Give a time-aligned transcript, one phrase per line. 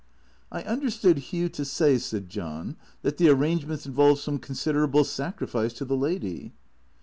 [0.51, 5.73] "I understood Hugh to say," said John," that the arrange ments involved some considerable sacrifice
[5.73, 6.53] to the lady."